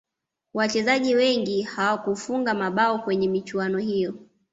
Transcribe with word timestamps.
wachezaji 0.53 1.15
wengi 1.15 1.61
hawakufunga 1.61 2.53
mabao 2.53 2.99
kwenye 2.99 3.27
michuano 3.29 3.77
hiyo 3.77 4.15